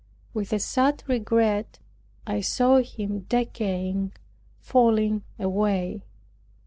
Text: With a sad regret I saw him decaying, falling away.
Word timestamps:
With 0.33 0.51
a 0.51 0.57
sad 0.57 1.03
regret 1.07 1.77
I 2.25 2.41
saw 2.41 2.77
him 2.79 3.27
decaying, 3.29 4.13
falling 4.59 5.21
away. 5.37 6.05